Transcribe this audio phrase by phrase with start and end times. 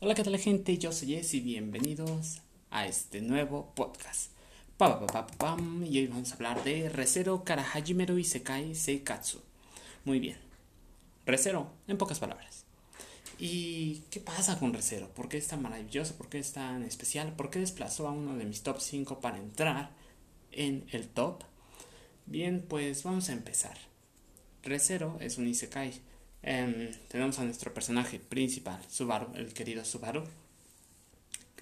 [0.00, 0.78] Hola, ¿qué tal gente?
[0.78, 4.30] Yo soy Jess y bienvenidos a este nuevo podcast.
[4.76, 9.40] Pa, pa, pa, y hoy vamos a hablar de Resero Karahajimeru Isekai Seikatsu.
[10.04, 10.36] Muy bien.
[11.26, 12.64] Resero, en pocas palabras.
[13.40, 15.08] ¿Y qué pasa con Resero?
[15.08, 16.14] ¿Por qué es tan maravilloso?
[16.14, 17.34] ¿Por qué es tan especial?
[17.34, 19.90] ¿Por qué desplazó a uno de mis top 5 para entrar
[20.52, 21.42] en el top?
[22.26, 23.76] Bien, pues vamos a empezar.
[24.62, 26.00] Resero es un Isekai
[26.42, 30.24] Em, tenemos a nuestro personaje principal, Subaru, el querido Subaru.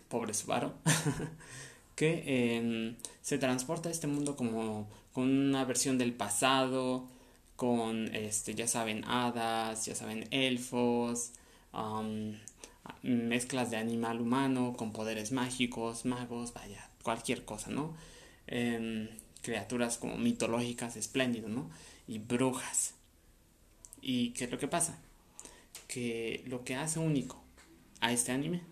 [0.08, 0.72] Pobre Subaru.
[1.96, 7.08] que em, se transporta a este mundo como con una versión del pasado,
[7.56, 11.32] con, este, ya saben, hadas, ya saben, elfos,
[13.02, 17.94] mezclas de animal humano, con poderes mágicos, magos, vaya, cualquier cosa, ¿no?
[18.46, 19.08] Em,
[19.42, 21.70] criaturas como mitológicas, espléndido, ¿no?
[22.06, 22.94] Y brujas.
[24.08, 24.96] ¿Y qué es lo que pasa?
[25.88, 27.42] Que lo que hace único
[28.00, 28.62] a este anime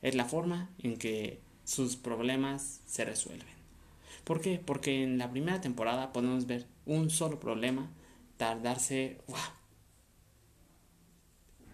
[0.00, 3.48] es la forma en que sus problemas se resuelven.
[4.22, 4.62] ¿Por qué?
[4.64, 7.90] Porque en la primera temporada podemos ver un solo problema
[8.36, 9.18] tardarse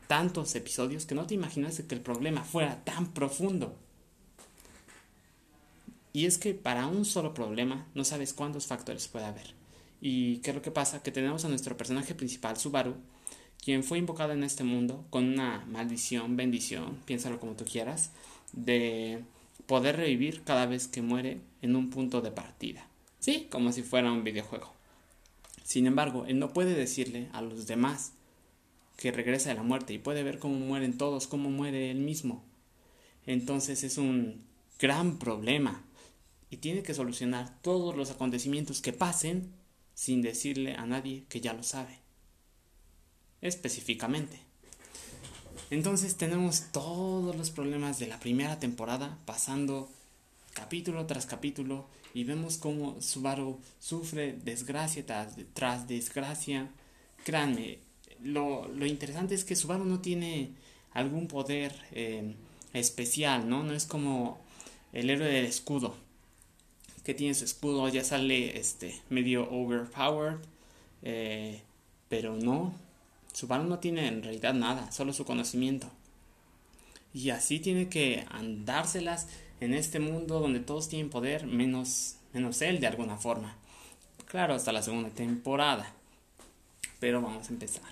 [0.07, 3.77] tantos episodios que no te imaginas que el problema fuera tan profundo.
[6.15, 9.66] Y es que para un solo problema no sabes cuántos factores puede haber.
[10.01, 11.03] ¿Y qué es lo que pasa?
[11.03, 12.95] Que tenemos a nuestro personaje principal, Subaru,
[13.63, 18.13] quien fue invocado en este mundo con una maldición, bendición, piénsalo como tú quieras,
[18.53, 19.25] de
[19.67, 22.87] poder revivir cada vez que muere en un punto de partida.
[23.19, 24.73] Sí, como si fuera un videojuego.
[25.65, 28.13] Sin embargo, él no puede decirle a los demás
[28.97, 32.45] que regresa de la muerte y puede ver cómo mueren todos, cómo muere él mismo.
[33.27, 34.45] Entonces es un
[34.79, 35.83] gran problema
[36.51, 39.53] y tiene que solucionar todos los acontecimientos que pasen
[39.97, 41.99] sin decirle a nadie que ya lo sabe.
[43.41, 44.39] Específicamente.
[45.71, 49.89] Entonces tenemos todos los problemas de la primera temporada pasando
[50.53, 55.05] capítulo tras capítulo y vemos cómo Subaru sufre desgracia
[55.55, 56.71] tras, desgracia.
[57.25, 57.79] Créanme,
[58.23, 60.51] lo, interesante es que Subaru no tiene
[60.93, 62.35] algún poder eh,
[62.75, 63.65] especial, ¿no?
[63.65, 64.39] No es como
[64.93, 66.06] el héroe del escudo
[67.07, 70.41] que tiene su escudo ya sale este medio overpowered
[71.03, 71.63] eh,
[72.09, 72.75] pero no.
[73.33, 75.89] Subaru no tiene en realidad nada solo su conocimiento.
[77.15, 79.29] Y así tiene que andárselas
[79.61, 83.57] en este mundo donde todos tienen poder menos menos él de alguna forma.
[84.25, 85.95] Claro hasta la segunda temporada.
[86.99, 87.85] Pero vamos a empezar.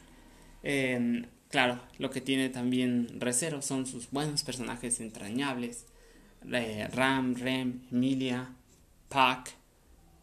[0.65, 5.85] Em, claro lo que tiene también Recero son sus buenos personajes entrañables.
[6.53, 8.51] Eh, Ram Rem Emilia
[9.15, 9.55] Pac.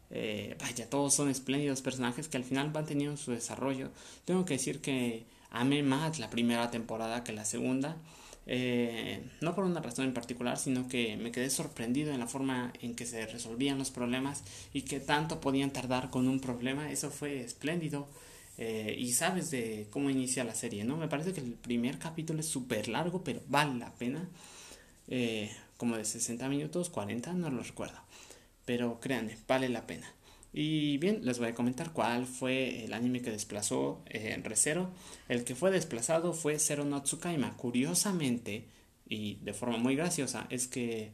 [0.10, 3.90] Eh, vaya, todos son espléndidos personajes que al final van teniendo su desarrollo.
[4.26, 7.96] Tengo que decir que amé más la primera temporada que la segunda.
[8.48, 12.74] Eh, no por una razón en particular, sino que me quedé sorprendido en la forma
[12.82, 14.44] en que se resolvían los problemas
[14.74, 16.92] y que tanto podían tardar con un problema.
[16.92, 18.10] Eso fue espléndido.
[18.58, 20.98] Eh, y sabes de cómo inicia la serie, ¿no?
[20.98, 24.28] Me parece que el primer capítulo es súper largo, pero vale la pena.
[25.78, 27.98] como de 60 minutos, 40, no lo recuerdo
[28.72, 30.10] pero créanme, vale la pena.
[30.54, 34.90] Y bien, les voy a comentar cuál fue el anime que desplazó eh, en Recero.
[35.28, 37.58] El que fue desplazado fue Zero no Tsukaima.
[37.58, 38.64] Curiosamente,
[39.10, 41.12] y de forma muy graciosa, es que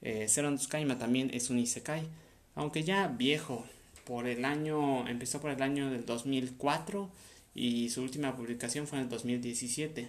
[0.00, 2.08] eh, Zero no Tsukaima también es un Isekai.
[2.54, 3.66] Aunque ya viejo,
[4.06, 7.10] por el año, empezó por el año del 2004
[7.54, 10.08] y su última publicación fue en el 2017.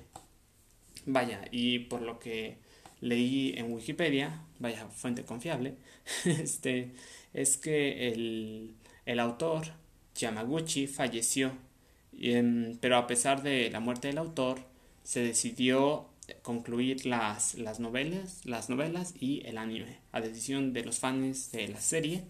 [1.07, 2.55] Vaya, y por lo que
[3.01, 5.75] leí en Wikipedia, vaya fuente confiable,
[6.25, 6.91] este,
[7.33, 8.75] es que el,
[9.05, 9.67] el autor,
[10.15, 11.51] Yamaguchi, falleció.
[12.17, 14.59] Em, pero a pesar de la muerte del autor,
[15.03, 16.09] se decidió
[16.41, 21.67] concluir las, las, novelas, las novelas y el anime, a decisión de los fans de
[21.67, 22.23] la serie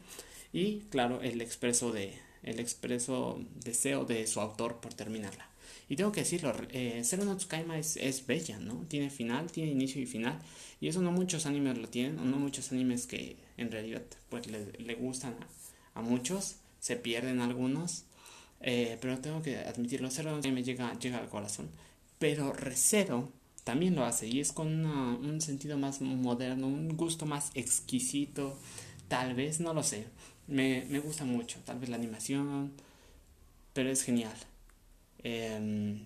[0.51, 5.49] y claro el expreso de el expreso deseo de su autor por terminarla.
[5.87, 8.85] Y tengo que decirlo, eh, Zero no Tsukaima es, es bella, ¿no?
[8.87, 10.39] Tiene final, tiene inicio y final.
[10.81, 14.47] Y eso no muchos animes lo tienen, o no muchos animes que en realidad pues
[14.47, 15.35] le, le gustan
[15.93, 18.05] a, muchos, se pierden algunos.
[18.61, 21.69] Eh, pero tengo que admitirlo, Zero no me llega, llega al corazón.
[22.17, 23.31] Pero Recero
[23.63, 28.57] también lo hace y es con un sentido más moderno, un gusto más exquisito,
[29.07, 30.07] tal vez, no lo sé.
[30.47, 32.73] Me, me gusta mucho, tal vez la animación,
[33.73, 34.35] pero es genial.
[35.27, 36.05] Em,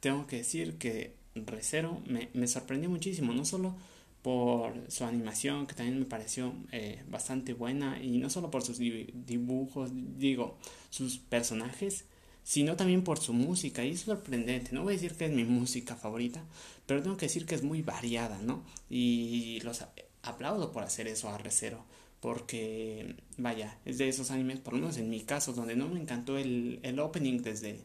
[0.00, 3.74] tengo que decir que Recero me, me, sorprendió muchísimo, no solo
[4.20, 8.78] por su animación, que también me pareció eh, bastante buena, y no solo por sus
[8.78, 10.58] dibujos, digo,
[10.90, 12.04] sus personajes,
[12.42, 13.84] sino también por su música.
[13.86, 14.72] Y es sorprendente.
[14.72, 16.44] No voy a decir que es mi música favorita,
[16.84, 18.64] pero tengo que decir que es muy variada, ¿no?
[18.90, 19.82] Y los
[20.22, 21.86] aplaudo por hacer eso a Recero.
[22.20, 26.00] Porque, vaya, es de esos animes, por lo menos en mi caso, donde no me
[26.00, 27.80] encantó el, el opening desde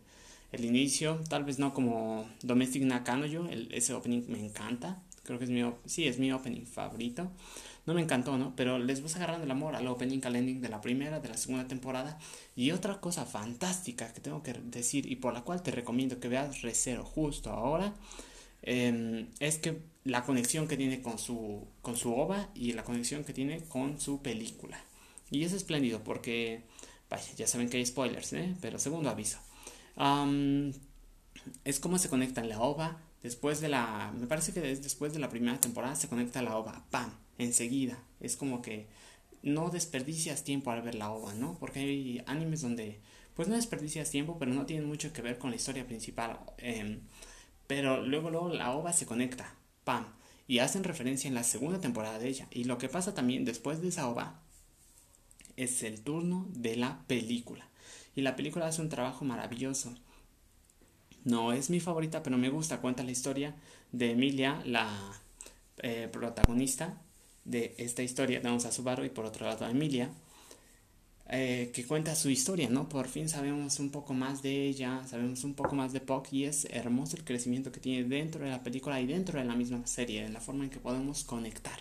[0.51, 1.19] el inicio.
[1.29, 5.01] Tal vez no como Domestic Nakanoyo, el, ese opening me encanta.
[5.23, 7.31] Creo que es mi, sí, es mi opening favorito
[7.85, 8.55] no me encantó, ¿no?
[8.55, 11.37] Pero les vas agarrando el amor al opening, al ending de la primera, de la
[11.37, 12.17] segunda temporada.
[12.55, 16.27] Y otra cosa fantástica que tengo que decir y por la cual te recomiendo que
[16.27, 17.93] veas Recero justo ahora,
[18.63, 23.25] em, es que la conexión que tiene con su, con su OVA y la conexión
[23.25, 24.79] que tiene con su película.
[25.29, 26.63] Y es espléndido porque,
[27.09, 28.55] vaya, ya saben que hay spoilers, ¿eh?
[28.61, 29.39] Pero segundo aviso.
[31.65, 35.29] es como se conecta la OVA después de la, me parece que después de la
[35.29, 37.11] primera temporada se conecta la OVA, ¡pam!
[37.37, 37.97] enseguida.
[38.19, 38.87] Es como que
[39.43, 41.57] no desperdicias tiempo al ver la ova, ¿no?
[41.59, 42.99] Porque hay animes donde
[43.35, 46.39] pues no desperdicias tiempo, pero no tienen mucho que ver con la historia principal.
[46.57, 47.01] Em,
[47.67, 49.53] pero luego, luego la ova se conecta,
[49.85, 50.05] ¡pam!
[50.47, 52.47] Y hacen referencia en la segunda temporada de ella.
[52.51, 54.41] Y lo que pasa también después de esa ova
[55.55, 57.69] es el turno de la película.
[58.15, 59.95] Y la película hace un trabajo maravilloso.
[61.23, 62.81] No es mi favorita, pero me gusta.
[62.81, 63.55] Cuenta la historia
[63.93, 64.89] de Emilia, la
[65.77, 67.01] eh, protagonista,
[67.45, 70.09] de esta historia tenemos a Subaru y por otro lado a Emilia,
[71.27, 72.87] eh, que cuenta su historia, ¿no?
[72.87, 76.45] Por fin sabemos un poco más de ella, sabemos un poco más de Puck y
[76.45, 79.85] es hermoso el crecimiento que tiene dentro de la película y dentro de la misma
[79.87, 81.79] serie, en la forma en que podemos conectar.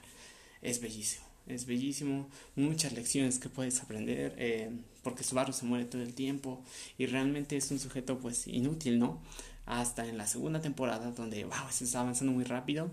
[0.63, 4.71] Es bellísimo, es bellísimo, muchas lecciones que puedes aprender, eh,
[5.03, 6.65] porque Subaru se muere todo el tiempo
[6.97, 9.21] y realmente es un sujeto pues inútil, ¿no?
[9.67, 12.91] Hasta en la segunda temporada donde, wow, se está avanzando muy rápido.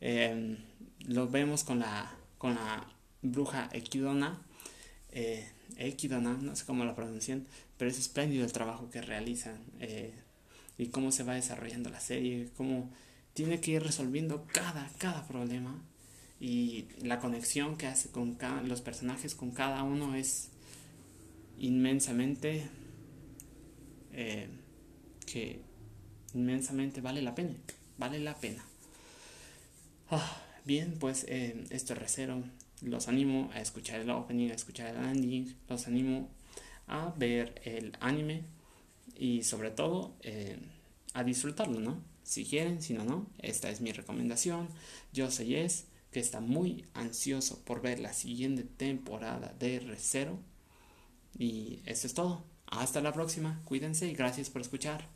[0.00, 0.56] Eh,
[1.06, 2.88] lo vemos con la, con la
[3.22, 4.42] bruja Equidona,
[5.12, 7.46] eh, Equidona, no sé cómo la pronuncian,
[7.76, 10.14] pero es espléndido el trabajo que realizan eh,
[10.78, 12.90] y cómo se va desarrollando la serie, cómo
[13.34, 15.82] tiene que ir resolviendo cada, cada problema
[16.40, 20.48] y la conexión que hace con los personajes con cada uno es
[21.58, 22.68] inmensamente
[24.12, 24.48] eh,
[25.26, 25.60] que
[26.34, 27.54] inmensamente vale la pena,
[27.98, 28.64] vale la pena.
[30.10, 30.42] Ah.
[30.64, 32.42] Bien, pues eh, esto es Recero.
[32.82, 35.56] Los animo a escuchar el opening, a escuchar el ending.
[35.68, 36.28] Los animo
[36.86, 38.44] a ver el anime
[39.16, 40.58] y sobre todo eh,
[41.14, 42.02] a disfrutarlo, ¿no?
[42.22, 43.26] Si quieren, si no, no.
[43.38, 44.68] Esta es mi recomendación.
[45.12, 50.38] Yo soy Es, que está muy ansioso por ver la siguiente temporada de Recero.
[51.38, 52.44] Y eso es todo.
[52.66, 53.60] Hasta la próxima.
[53.64, 55.08] Cuídense y gracias por escuchar.